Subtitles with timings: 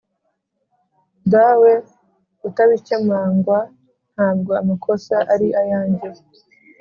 [1.33, 1.71] Dawe
[2.47, 3.59] utabikemangwa
[4.13, 6.07] ntabwo amakosa ari ayanjye